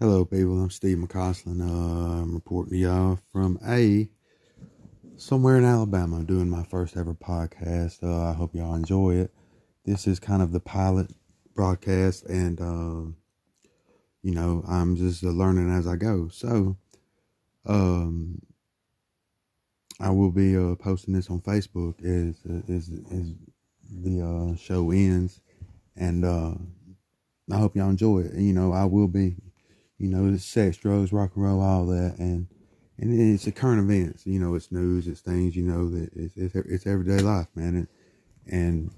[0.00, 0.62] Hello, people.
[0.62, 1.60] I'm Steve McCausland.
[1.60, 4.08] Uh, I'm reporting to y'all from a
[5.16, 8.04] somewhere in Alabama, doing my first ever podcast.
[8.04, 9.34] Uh, I hope y'all enjoy it.
[9.84, 11.10] This is kind of the pilot
[11.56, 13.10] broadcast, and uh,
[14.22, 16.28] you know, I'm just learning as I go.
[16.28, 16.76] So,
[17.66, 18.40] um,
[19.98, 22.36] I will be uh, posting this on Facebook as
[22.68, 23.34] as, as
[23.90, 25.40] the uh, show ends,
[25.96, 26.54] and uh,
[27.50, 28.34] I hope y'all enjoy it.
[28.36, 29.34] You know, I will be
[29.98, 32.46] you know, sex, drugs, rock and roll, all that, and
[32.98, 34.26] and it's the current events.
[34.26, 35.56] You know, it's news, it's things.
[35.56, 37.88] You know that it's it's, it's everyday life, man, and
[38.46, 38.90] and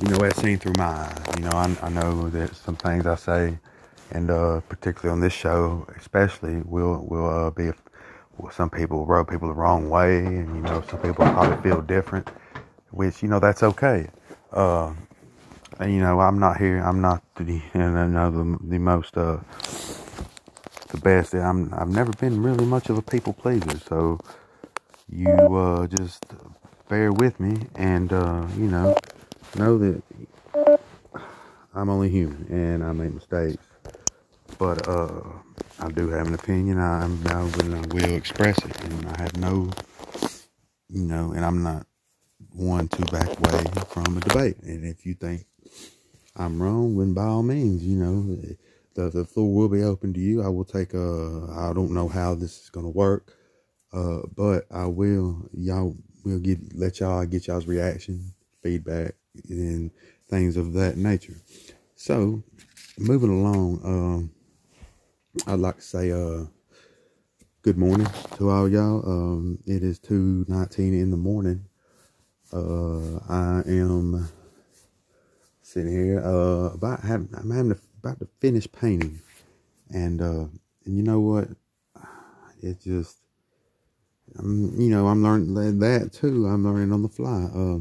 [0.00, 1.18] you know, as seen through my eyes.
[1.36, 3.58] You know, I, I know that some things I say,
[4.12, 7.70] and uh, particularly on this show, especially, will will uh, be
[8.38, 11.82] well, some people rub people the wrong way, and you know, some people probably feel
[11.82, 12.30] different,
[12.90, 14.08] which you know that's okay.
[14.52, 14.92] Uh,
[15.78, 16.78] and you know, I'm not here.
[16.78, 19.38] I'm not the you know the, the most uh
[21.00, 21.34] best.
[21.34, 24.18] I'm I've never been really much of a people pleaser, so
[25.08, 26.24] you uh, just
[26.88, 28.96] bear with me and uh, you know
[29.56, 30.02] know that
[31.74, 33.64] I'm only human and I make mistakes.
[34.58, 35.20] But uh,
[35.78, 36.78] I do have an opinion.
[36.78, 37.42] I, I
[37.92, 39.70] will express it, and I have no,
[40.88, 41.86] you know, and I'm not
[42.52, 44.56] one to back away from a debate.
[44.62, 45.46] And if you think
[46.36, 48.38] I'm wrong, then by all means, you know,
[48.96, 50.42] the, the floor will be open to you.
[50.42, 53.36] I will take a, I don't know how this is going to work,
[53.92, 59.14] uh, but I will, y'all will get, let y'all get y'all's reaction, feedback,
[59.48, 59.90] and
[60.28, 61.36] things of that nature.
[61.94, 62.42] So,
[62.98, 64.30] moving along, um,
[65.46, 66.46] I'd like to say, uh,
[67.62, 69.06] good morning to all y'all.
[69.06, 71.66] Um, it is 2.19 in the morning.
[72.52, 74.28] Uh, I am
[75.62, 79.20] sitting here, uh, about having, I'm having to about to finish painting,
[79.92, 80.46] and uh,
[80.84, 81.48] and you know what?
[82.62, 83.18] It just,
[84.38, 86.46] I'm, you know, I'm learning that too.
[86.46, 87.44] I'm learning on the fly.
[87.54, 87.78] Uh,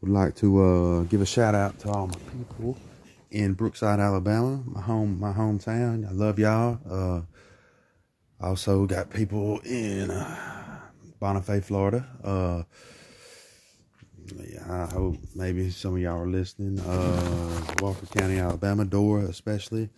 [0.00, 2.76] would like to uh, give a shout out to all my people
[3.30, 6.08] in Brookside, Alabama, my home, my hometown.
[6.08, 6.78] I love y'all.
[6.90, 7.22] Uh,
[8.44, 10.80] also got people in uh,
[11.20, 12.06] Bonifay, Florida.
[12.24, 12.62] Uh,
[14.68, 16.78] I hope maybe some of y'all are listening.
[16.80, 19.88] Uh, Walker County, Alabama, Dora especially,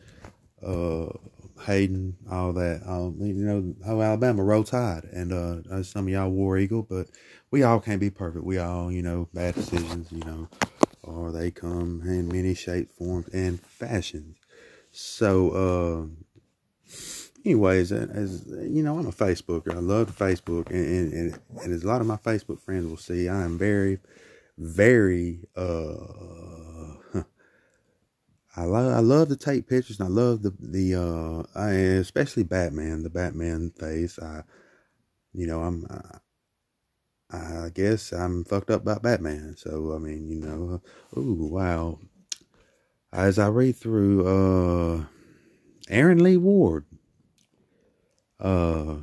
[0.64, 1.06] uh,
[1.66, 2.82] Hayden, all that.
[2.86, 7.08] Um, you know, how Alabama roll tide, and uh, some of y'all War Eagle, but
[7.50, 8.44] we all can't be perfect.
[8.44, 10.48] We all, you know, bad decisions, you know,
[11.02, 14.36] or they come in many shapes, forms, and fashions.
[14.90, 16.31] So, uh,
[17.44, 19.74] anyways, as you know, I'm a Facebooker.
[19.74, 23.28] I love Facebook, and, and, and, as a lot of my Facebook friends will see,
[23.28, 23.98] I am very
[24.58, 25.96] very uh
[28.56, 32.44] I love I love to take pictures and I love the the uh I, especially
[32.44, 34.18] Batman the Batman face.
[34.18, 34.42] I
[35.32, 35.86] you know I'm
[37.30, 39.56] I, I guess I'm fucked up about Batman.
[39.56, 40.80] So I mean you know
[41.16, 41.98] uh, ooh wow.
[43.12, 45.04] As I read through uh
[45.88, 46.84] Aaron Lee Ward
[48.42, 48.96] uh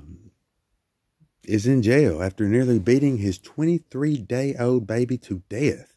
[1.50, 5.96] is in jail after nearly beating his 23 day old baby to death.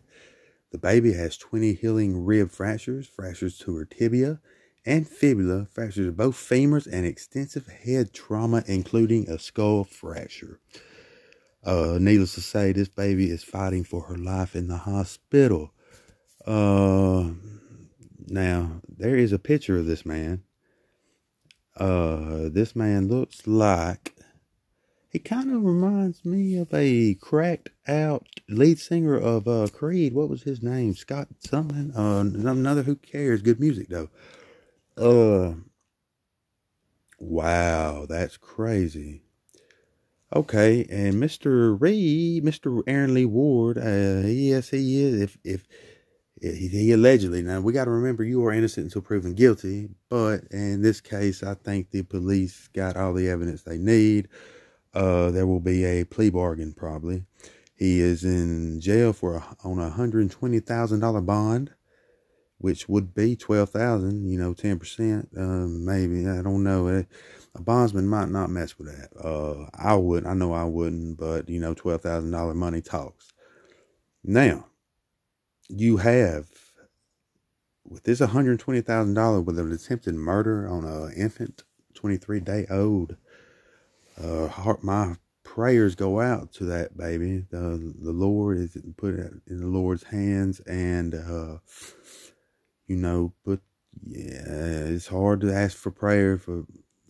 [0.71, 4.41] The baby has 20 healing rib fractures, fractures to her tibia
[4.85, 10.59] and fibula, fractures of both femurs, and extensive head trauma, including a skull fracture.
[11.65, 15.73] Uh, needless to say, this baby is fighting for her life in the hospital.
[16.45, 17.31] Uh,
[18.27, 20.43] now, there is a picture of this man.
[21.77, 24.15] Uh, this man looks like
[25.13, 30.15] he kind of reminds me of a cracked out lead singer of uh, Creed.
[30.15, 30.95] What was his name?
[30.95, 31.93] Scott something.
[31.95, 33.43] Uh, another Who Cares?
[33.43, 34.09] Good music though.
[34.97, 35.55] Uh,
[37.19, 39.23] wow, that's crazy.
[40.35, 41.79] Okay, and Mr.
[41.79, 42.83] Reed, Mr.
[42.87, 45.21] Aaron Lee Ward, uh, yes, he is.
[45.21, 45.67] If if
[46.43, 50.45] he, he allegedly now we got to remember you are innocent until proven guilty, but
[50.51, 54.29] in this case, I think the police got all the evidence they need.
[54.95, 57.25] Uh, there will be a plea bargain probably.
[57.75, 61.73] He is in jail for a, on a hundred twenty thousand dollar bond,
[62.59, 64.29] which would be twelve thousand.
[64.29, 65.31] You know, ten percent.
[65.37, 66.89] Uh, maybe I don't know.
[66.89, 67.07] A,
[67.55, 69.11] a bondsman might not mess with that.
[69.19, 70.27] Uh, I would.
[70.27, 71.19] I know I wouldn't.
[71.19, 73.33] But you know, twelve thousand dollar money talks.
[74.25, 74.67] Now,
[75.75, 76.49] you have
[77.85, 81.65] with this one hundred twenty thousand dollar with an attempted murder on an infant,
[81.95, 83.17] twenty three day old
[84.23, 87.45] uh, heart, my prayers go out to that baby.
[87.51, 91.59] The the Lord is put in the Lord's hands, and uh,
[92.87, 93.61] you know, put
[94.07, 96.65] yeah, it's hard to ask for prayer for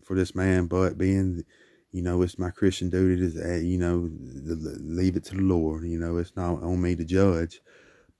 [0.04, 1.44] for this man, but being,
[1.92, 5.84] you know, it's my Christian duty to, you know, leave it to the Lord.
[5.84, 7.60] You know, it's not on me to judge,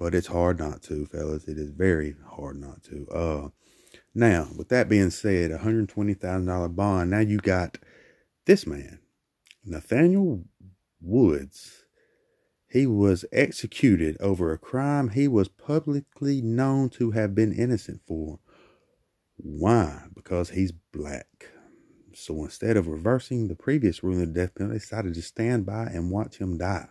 [0.03, 1.47] but it's hard not to, fellas.
[1.47, 3.07] It is very hard not to.
[3.07, 3.49] Uh,
[4.13, 7.11] now, with that being said, a hundred twenty thousand dollar bond.
[7.13, 7.79] Now you got
[8.45, 8.99] this man,
[9.65, 10.43] Nathaniel
[11.01, 11.85] Woods.
[12.69, 18.41] He was executed over a crime he was publicly known to have been innocent for.
[19.37, 20.07] Why?
[20.17, 21.47] Because he's black.
[22.13, 25.65] So instead of reversing the previous ruling of the death penalty, they decided to stand
[25.65, 26.89] by and watch him die.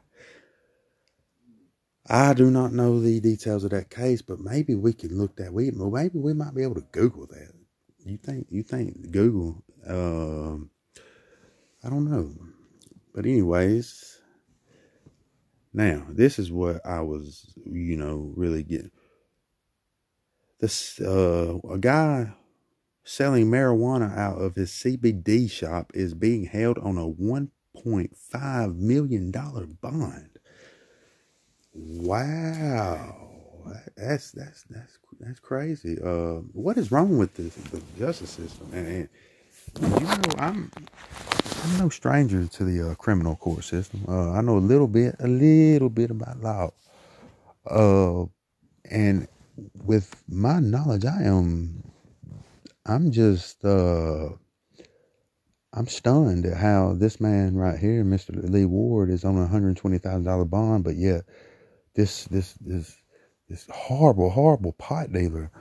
[2.13, 5.53] I do not know the details of that case, but maybe we can look that.
[5.53, 7.53] We maybe we might be able to Google that.
[8.03, 8.47] You think?
[8.49, 9.63] You think Google?
[9.87, 10.55] Uh,
[11.85, 12.35] I don't know,
[13.15, 14.19] but anyways,
[15.73, 18.91] now this is what I was, you know, really getting.
[20.59, 22.33] This uh, a guy
[23.05, 30.30] selling marijuana out of his CBD shop is being held on a $1.5 million bond.
[31.73, 33.17] Wow.
[33.95, 35.97] That's that's that's that's crazy.
[36.03, 38.69] Uh, what is wrong with this the justice system?
[38.73, 39.09] And, and
[39.81, 40.71] you know, I'm
[41.63, 44.03] I'm no stranger to the uh, criminal court system.
[44.07, 46.71] Uh, I know a little bit, a little bit about law.
[47.69, 48.25] Uh,
[48.89, 49.27] and
[49.85, 51.83] with my knowledge, I am
[52.85, 54.29] I'm just uh
[55.73, 58.31] I'm stunned at how this man right here, Mr.
[58.49, 61.21] Lee Ward, is on a hundred twenty thousand dollar bond, but yet
[61.95, 62.97] this this this
[63.49, 65.51] this horrible, horrible pot dealer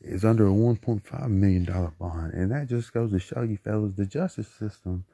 [0.00, 2.34] is under a one point five million dollar bond.
[2.34, 5.04] And that just goes to show you fellas the justice system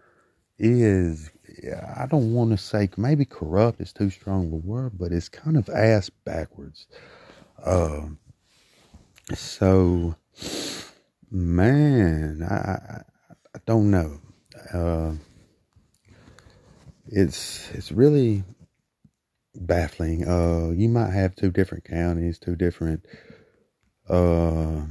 [0.58, 1.30] is
[1.96, 5.28] I don't want to say maybe corrupt is too strong of a word, but it's
[5.28, 6.86] kind of ass backwards.
[7.62, 8.08] Uh,
[9.34, 10.16] so
[11.34, 13.02] Man, I, I,
[13.54, 14.20] I don't know.
[14.70, 15.14] Uh,
[17.06, 18.44] it's it's really
[19.54, 20.26] baffling.
[20.26, 23.04] Uh, you might have two different counties, two different.
[24.08, 24.82] Uh,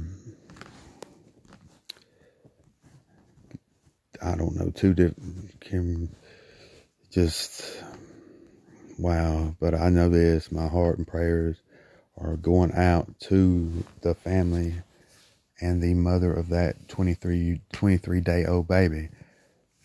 [4.22, 6.16] I don't know, two different.
[7.10, 7.82] Just
[8.98, 9.54] wow.
[9.60, 10.52] But I know this.
[10.52, 11.56] My heart and prayers
[12.16, 14.74] are going out to the family
[15.60, 19.08] and the mother of that 23, 23 day old baby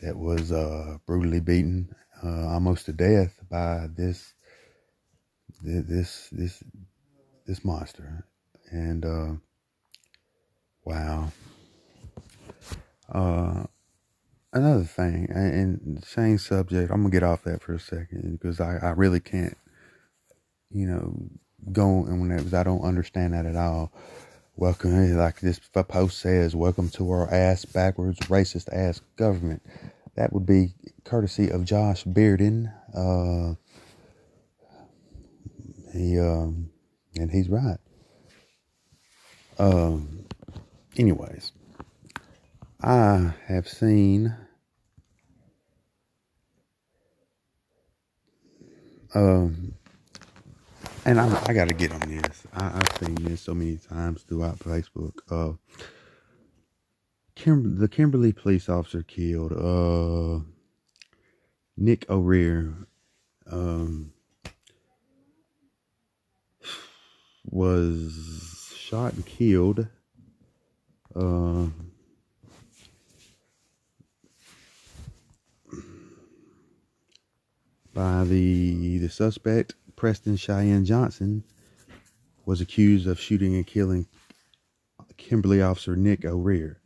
[0.01, 4.33] that was uh, brutally beaten uh, almost to death by this
[5.63, 6.63] this this
[7.45, 8.25] this monster
[8.71, 9.33] and uh,
[10.86, 11.31] wow
[13.13, 13.63] uh,
[14.54, 18.77] another thing and same subject i'm gonna get off that for a second because i,
[18.77, 19.57] I really can't
[20.71, 21.15] you know
[21.71, 23.92] go and when i don't understand that at all
[24.59, 29.62] Welcome, like this post says, welcome to our ass backwards, racist ass government.
[30.15, 30.74] That would be
[31.04, 32.74] courtesy of Josh Bearden.
[32.92, 33.56] Uh,
[35.94, 36.69] he, um,
[37.16, 37.78] and he's right.
[39.60, 40.25] Um,
[40.95, 41.51] anyways,
[42.81, 44.36] I have seen,
[49.16, 49.74] um,
[51.06, 52.44] and I'm, i got to get on this.
[52.54, 55.13] I, have seen this so many times throughout Facebook.
[55.31, 55.54] Uh,
[57.36, 60.44] Kim, the Kimberly police officer killed uh,
[61.78, 62.76] Nick O'Rear.
[63.50, 64.11] Um,
[67.49, 69.87] was shot and killed.
[71.16, 71.68] Uh,
[77.94, 81.44] by the the suspect Preston Cheyenne Johnson
[82.45, 84.07] was accused of shooting and killing
[85.18, 86.80] Kimberly officer Nick O'Rear,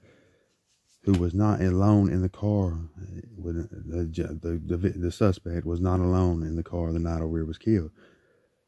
[1.04, 2.80] who was not alone in the car.
[3.38, 3.68] The,
[4.42, 7.92] the, the, the, suspect was not alone in the car the night O'Rear was killed.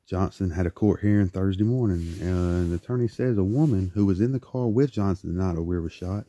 [0.06, 4.20] Johnson had a court hearing Thursday morning, and the attorney says a woman who was
[4.20, 6.26] in the car with Johnson the night O'Rear was shot.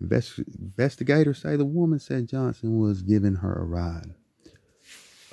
[0.00, 4.14] investigators say the woman said Johnson was giving her a ride.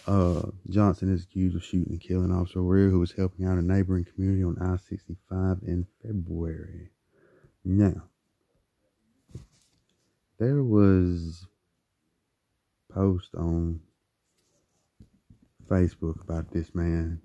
[0.07, 3.61] Uh, Johnson is accused of shooting and killing Officer O'Rear, who was helping out a
[3.61, 6.89] neighboring community on I 65 in February.
[7.65, 8.03] Now,
[10.38, 11.47] there was
[12.91, 13.81] post on
[15.67, 17.21] Facebook about this man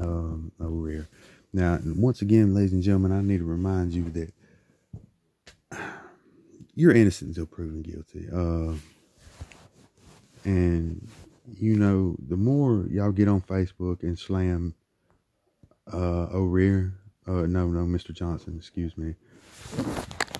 [0.00, 1.08] um, O'Rear.
[1.52, 4.32] Now, once again, ladies and gentlemen, I need to remind you that
[6.74, 8.28] you're innocent until proven guilty.
[8.32, 8.74] Uh,
[10.44, 11.08] and
[11.58, 14.74] you know, the more y'all get on Facebook and slam
[15.92, 16.94] uh O'Rear,
[17.28, 18.12] uh no no Mr.
[18.14, 19.14] Johnson, excuse me.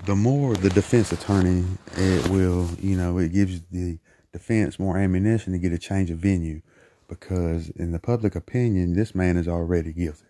[0.07, 1.65] the more the defense attorney,
[1.97, 3.99] it will, you know, it gives the
[4.33, 6.63] defense more ammunition to get a change of venue
[7.09, 10.25] because in the public opinion, this man is already guilty.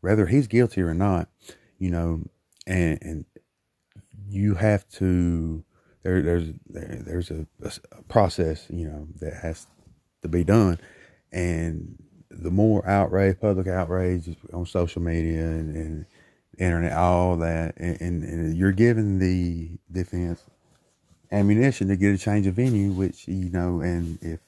[0.00, 1.28] Whether he's guilty or not,
[1.78, 2.22] you know,
[2.66, 3.24] and, and
[4.28, 5.64] you have to,
[6.02, 7.46] there, there's, there, there's a,
[7.92, 9.66] a process, you know, that has
[10.22, 10.78] to be done.
[11.32, 16.06] And the more outrage, public outrage on social media and, and
[16.58, 20.44] internet, all that, and, and, and, you're giving the defense
[21.32, 24.40] ammunition to get a change of venue, which you know, and if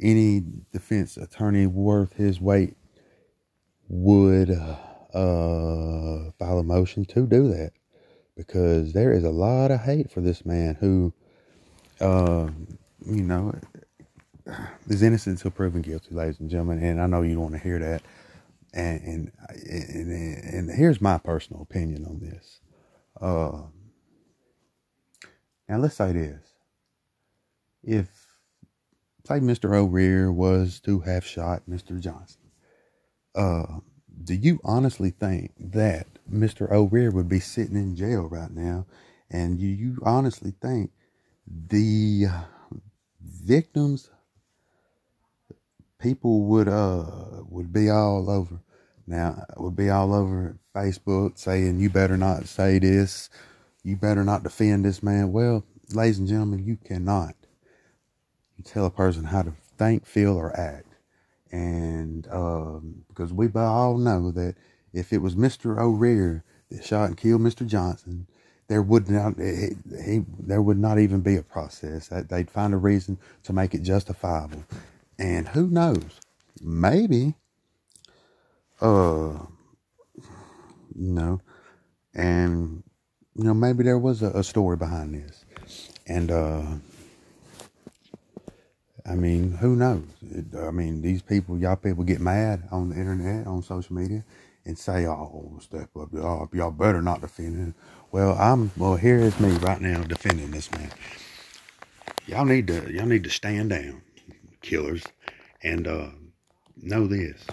[0.00, 2.76] any defense attorney worth his weight
[3.88, 7.72] would uh, file a motion to do that,
[8.36, 11.12] because there is a lot of hate for this man who,
[12.00, 12.48] uh,
[13.06, 13.54] you know,
[14.88, 16.82] is innocent until proven guilty, ladies and gentlemen.
[16.82, 18.02] And I know you don't want to hear that.
[18.72, 19.32] And and
[19.70, 22.60] and, and here's my personal opinion on this.
[23.20, 23.62] Uh,
[25.68, 26.42] now let's say this:
[27.84, 28.23] if
[29.26, 29.74] say Mr.
[29.74, 31.98] O'Rear was to have shot Mr.
[32.00, 32.42] Johnson,
[33.34, 33.80] uh,
[34.22, 36.70] do you honestly think that Mr.
[36.70, 38.86] O'Rear would be sitting in jail right now?
[39.30, 40.92] And do you honestly think
[41.68, 42.26] the
[43.22, 44.10] victims
[45.98, 47.06] people would uh
[47.48, 48.60] would be all over
[49.06, 53.30] now would be all over Facebook saying you better not say this,
[53.82, 55.32] you better not defend this man.
[55.32, 57.34] Well, ladies and gentlemen, you cannot.
[58.56, 60.94] You tell a person how to think, feel, or act,
[61.50, 64.54] and um, because we all know that
[64.92, 68.26] if it was Mister O'Rear that shot and killed Mister Johnson,
[68.68, 69.70] there would not he,
[70.04, 72.08] he, there would not even be a process.
[72.08, 74.64] That they'd find a reason to make it justifiable.
[75.18, 76.20] And who knows?
[76.60, 77.34] Maybe,
[78.80, 79.38] uh,
[80.96, 81.40] you know,
[82.14, 82.82] and,
[83.34, 85.44] you know, maybe there was a, a story behind this.
[86.06, 86.62] And, uh,
[89.06, 90.06] I mean, who knows?
[90.30, 94.24] It, I mean, these people, y'all people get mad on the internet, on social media,
[94.64, 97.74] and say, "Oh, step up, y'all, y'all better not defend it."
[98.12, 98.96] Well, I'm well.
[98.96, 100.90] Here is me right now defending this man.
[102.26, 104.02] Y'all need to, y'all need to stand down
[104.62, 105.04] killers.
[105.62, 106.08] And uh,
[106.76, 107.44] know this.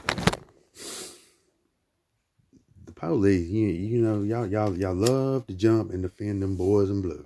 [2.85, 6.89] The police, you, you know, y'all, y'all, y'all love to jump and defend them boys
[6.89, 7.25] in blue.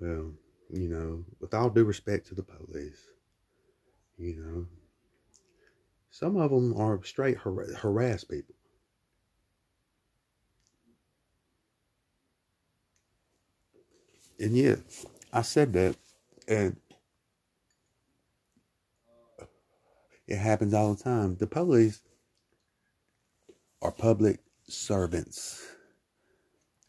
[0.00, 0.32] Well,
[0.70, 3.08] you know, with all due respect to the police,
[4.18, 4.66] you know,
[6.10, 8.54] some of them are straight har- harass people.
[14.40, 14.80] And yet,
[15.32, 15.96] I said that,
[16.48, 16.76] and
[20.28, 21.36] It happens all the time.
[21.36, 22.02] The police
[23.80, 25.66] are public servants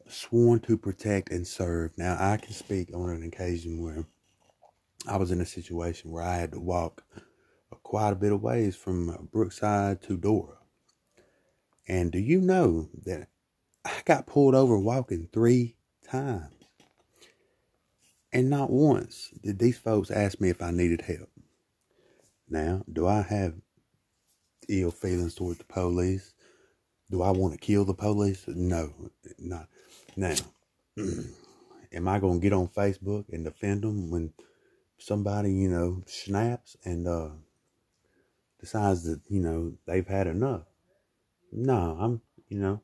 [0.10, 1.98] sworn to protect and serve.
[1.98, 4.06] Now, I can speak on an occasion where
[5.08, 8.42] I was in a situation where I had to walk uh, quite a bit of
[8.42, 10.58] ways from uh, Brookside to Dora.
[11.88, 13.28] And do you know that
[13.86, 15.76] I got pulled over walking three
[16.08, 16.54] times?
[18.32, 21.30] And not once did these folks ask me if I needed help.
[22.48, 23.56] Now, do I have
[24.68, 26.34] ill feelings toward the police?
[27.12, 28.46] Do I want to kill the police?
[28.48, 28.94] No,
[29.40, 29.68] not
[30.16, 30.36] now.
[31.94, 34.34] am I going to get on Facebook and defend them when
[34.98, 37.30] somebody, you know, snaps and uh,
[38.60, 40.64] decides that, you know, they've had enough?
[41.52, 42.82] No, I'm, you know,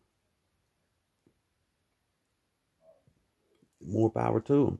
[3.86, 4.80] more power to them.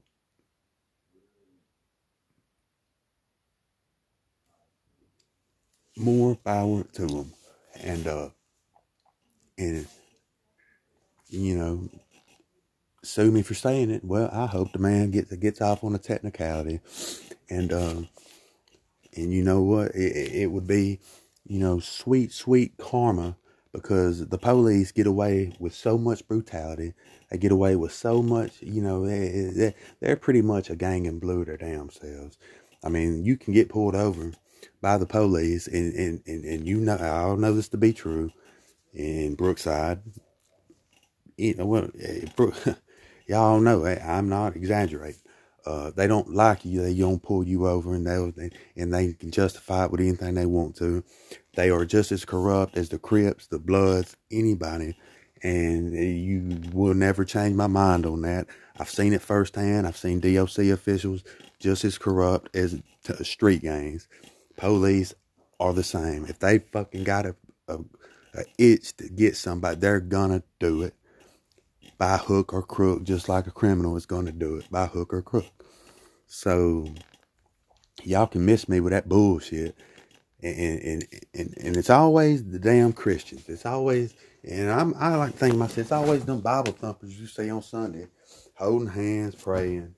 [5.98, 7.34] more power to them.
[7.82, 8.30] And, uh,
[9.58, 9.88] and,
[11.30, 11.90] you know,
[13.04, 14.04] sue me for saying it.
[14.04, 16.80] Well, I hope the man gets, gets off on a technicality.
[17.50, 18.02] And, uh,
[19.16, 19.92] and you know what?
[19.96, 21.00] It, it would be,
[21.46, 23.38] you know, sweet, sweet karma
[23.72, 26.94] because the police get away with so much brutality.
[27.30, 31.20] They get away with so much, you know, they, they're pretty much a gang and
[31.20, 32.38] blue their damn selves.
[32.84, 34.32] I mean, you can get pulled over
[34.82, 37.94] by the police, and, and, and, and you know, I all know this to be
[37.94, 38.32] true
[38.96, 40.02] in Brookside.
[41.38, 42.28] Know, well, eh,
[43.28, 45.22] y'all know I'm not exaggerating.
[45.66, 46.82] Uh, they don't like you.
[46.82, 50.46] They don't pull you over, and they and they can justify it with anything they
[50.46, 51.04] want to.
[51.56, 54.98] They are just as corrupt as the Crips, the Bloods, anybody,
[55.44, 58.48] and you will never change my mind on that.
[58.78, 59.88] I've seen it firsthand.
[59.88, 61.24] I've seen DOC officials
[61.60, 62.82] just as corrupt as
[63.24, 64.08] street gangs.
[64.58, 65.14] Police
[65.60, 66.26] are the same.
[66.26, 67.36] If they fucking got a,
[67.68, 67.80] a,
[68.38, 70.94] a itch to get somebody, they're gonna do it.
[71.98, 75.22] by hook or crook, just like a criminal is to do it by hook or
[75.22, 75.46] crook.
[76.28, 76.90] So
[78.04, 79.76] y'all can miss me with that bullshit.
[80.44, 83.50] And, and, and, and it's always the damn Christians.
[83.50, 87.28] It's always, and I'm, I like to think myself, it's always them Bible thumpers you
[87.28, 88.08] see on Sunday,
[88.56, 89.96] holding hands, praying,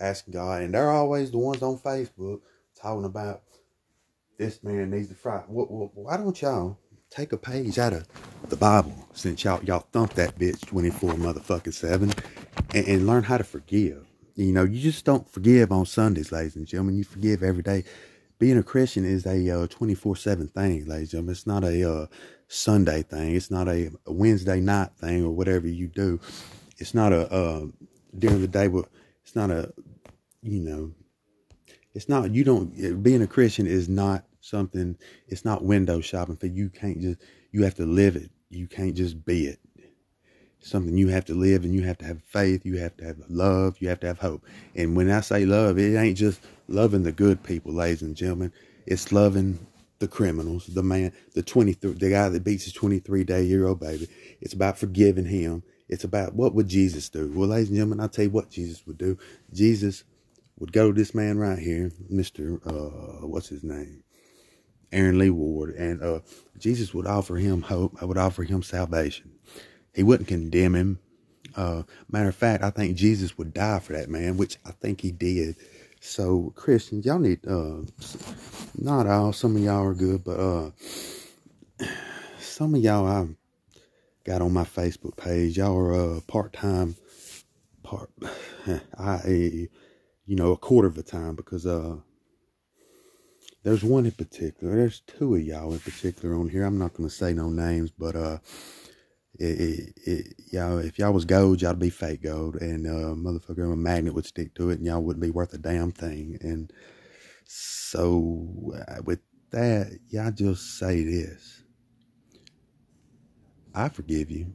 [0.00, 0.62] asking God.
[0.62, 2.40] And they're always the ones on Facebook
[2.80, 3.42] talking about
[4.38, 5.38] this man needs to fry.
[5.48, 6.78] Why don't y'all
[7.10, 8.06] take a page out of
[8.48, 12.12] the Bible since y'all y'all thump that bitch 24 motherfucking 7
[12.72, 14.06] and, and, learn how to forgive.
[14.36, 16.96] You know, you just don't forgive on Sundays, ladies and gentlemen.
[16.96, 17.84] You forgive every day.
[18.38, 21.32] Being a Christian is a 24 uh, 7 thing, ladies and gentlemen.
[21.32, 22.06] It's not a uh,
[22.48, 23.34] Sunday thing.
[23.34, 26.20] It's not a, Wednesday night thing or whatever you do.
[26.78, 27.66] It's not a uh,
[28.18, 28.70] during the day,
[29.22, 29.72] it's not a,
[30.42, 30.92] you know,
[31.92, 34.96] it's not, you don't, being a Christian is not something,
[35.28, 37.20] it's not window shopping for you can't just,
[37.52, 38.30] you have to live it.
[38.50, 39.60] You can't just be it.
[40.60, 42.66] something you have to live and you have to have faith.
[42.66, 43.76] You have to have love.
[43.80, 44.44] You have to have hope.
[44.76, 48.52] And when I say love, it ain't just loving the good people, ladies and gentlemen.
[48.86, 49.66] It's loving
[50.00, 53.80] the criminals, the man, the 23, the guy that beats his 23 day year old
[53.80, 54.08] baby.
[54.40, 55.62] It's about forgiving him.
[55.88, 57.32] It's about what would Jesus do?
[57.34, 59.18] Well, ladies and gentlemen, I'll tell you what Jesus would do.
[59.54, 60.04] Jesus
[60.58, 62.60] would go to this man right here, Mr.
[62.66, 64.04] Uh, what's his name?
[64.92, 66.20] Aaron Lee Ward, and uh,
[66.58, 67.96] Jesus would offer him hope.
[68.00, 69.32] I would offer him salvation.
[69.94, 70.98] He wouldn't condemn him.
[71.56, 75.00] Uh, matter of fact, I think Jesus would die for that man, which I think
[75.00, 75.56] he did.
[76.00, 77.82] So Christians, y'all need uh,
[78.76, 79.32] not all.
[79.32, 80.70] Some of y'all are good, but uh,
[82.38, 83.28] some of y'all I
[84.24, 85.58] got on my Facebook page.
[85.58, 86.96] Y'all are uh, part time.
[87.82, 88.10] Part
[88.98, 89.68] I
[90.26, 91.96] you know a quarter of the time because uh
[93.62, 94.74] there's one in particular.
[94.74, 96.64] There's two of y'all in particular on here.
[96.64, 98.38] I'm not to say no names, but uh,
[99.38, 103.14] it, it, it, y'all, if y'all was gold, y'all would be fake gold, and uh,
[103.14, 106.38] motherfucker, a magnet would stick to it, and y'all wouldn't be worth a damn thing.
[106.40, 106.72] And
[107.44, 109.20] so, uh, with
[109.50, 111.62] that, y'all just say this:
[113.74, 114.52] I forgive you.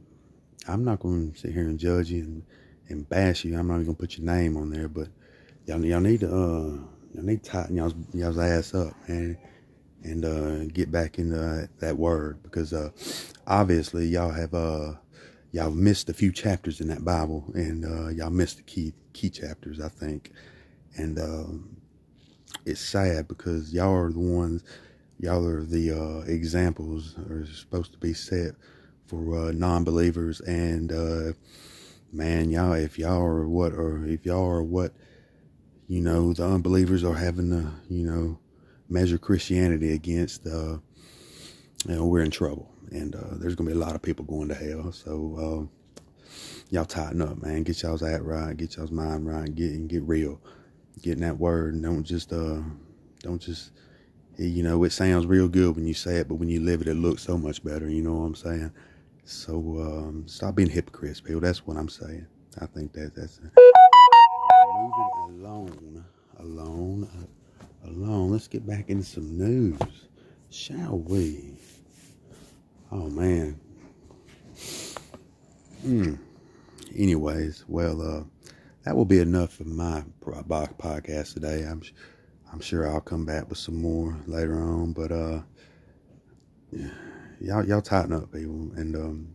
[0.68, 2.42] I'm not going to sit here and judge you and,
[2.88, 3.56] and bash you.
[3.56, 5.08] I'm not even going to put your name on there, but
[5.64, 6.36] y'all, y'all need to.
[6.36, 9.38] Uh, Need to tighten y'all's, y'all's ass up, man,
[10.02, 12.90] and uh, get back into that, word because uh,
[13.46, 14.92] obviously y'all have uh,
[15.50, 19.30] y'all missed a few chapters in that Bible, and uh, y'all missed the key key
[19.30, 20.32] chapters, I think,
[20.96, 21.76] and um,
[22.66, 24.62] it's sad because y'all are the ones,
[25.18, 28.52] y'all are the uh, examples are supposed to be set
[29.06, 30.92] for uh, non-believers, and
[32.12, 34.92] man, y'all, if y'all are what, or if y'all are what
[35.88, 38.38] you know, the unbelievers are having to, you know,
[38.88, 40.78] measure Christianity against, uh,
[41.86, 42.70] you know, we're in trouble.
[42.90, 44.92] And uh, there's going to be a lot of people going to hell.
[44.92, 46.30] So uh,
[46.70, 47.62] y'all tighten up, man.
[47.62, 48.56] Get y'all's act right.
[48.56, 49.52] Get y'all's mind right.
[49.54, 50.40] Get and get real.
[51.02, 51.74] Getting that word.
[51.74, 52.60] And don't just, uh,
[53.20, 53.70] don't just,
[54.38, 56.88] you know, it sounds real good when you say it, but when you live it,
[56.88, 57.88] it looks so much better.
[57.88, 58.72] You know what I'm saying?
[59.24, 61.40] So um, stop being hypocrites, people.
[61.40, 62.26] That's what I'm saying.
[62.60, 63.38] I think that that's.
[63.38, 63.75] It
[64.96, 66.04] moving alone,
[66.38, 67.28] alone,
[67.84, 68.30] alone.
[68.30, 69.78] Let's get back into some news,
[70.50, 71.58] shall we?
[72.90, 73.60] Oh man.
[75.82, 76.14] Hmm.
[76.96, 78.24] Anyways, well, uh,
[78.84, 81.62] that will be enough for my podcast today.
[81.62, 81.82] I'm,
[82.52, 85.42] I'm sure I'll come back with some more later on, but uh,
[87.40, 89.34] y'all, y'all tighten up, people, and um,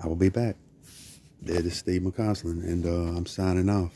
[0.00, 0.56] I will be back.
[1.42, 3.92] That is Steve McCausland, and uh, I'm signing off.